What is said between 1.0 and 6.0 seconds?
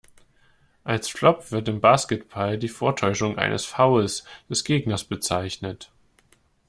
Flop wird im Basketball die Vortäuschung eines Fouls des Gegners bezeichnet.